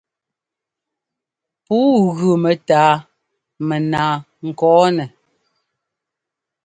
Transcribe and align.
Pûu 1.65 1.99
gʉ 2.17 2.29
mɛ́tâa 2.43 2.89
mɛnaa 3.67 4.13
ŋkɔ̂nɛ. 4.47 5.05